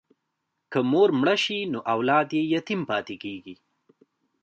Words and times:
که 0.71 0.79
مور 0.91 1.09
مړه 1.21 1.35
شي 1.43 1.59
نو 1.71 1.79
اولاد 1.93 2.27
یې 2.37 2.43
یتیم 2.53 2.81
پاتې 2.89 3.15
کېږي. 3.23 3.55